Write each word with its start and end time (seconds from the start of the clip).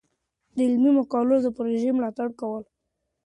د 0.55 0.57
علمي 0.67 0.91
مقالو 0.99 1.35
د 1.41 1.47
پروژو 1.57 1.95
ملاتړ 1.97 2.29
کول. 2.39 2.63